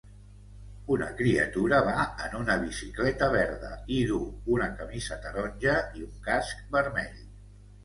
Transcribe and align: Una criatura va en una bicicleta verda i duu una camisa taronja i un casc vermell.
Una 0.93 1.09
criatura 1.19 1.81
va 1.87 2.05
en 2.27 2.33
una 2.39 2.55
bicicleta 2.63 3.29
verda 3.37 3.71
i 3.99 4.01
duu 4.13 4.57
una 4.57 4.73
camisa 4.81 5.21
taronja 5.29 5.79
i 6.01 6.09
un 6.09 6.19
casc 6.27 6.67
vermell. 6.77 7.17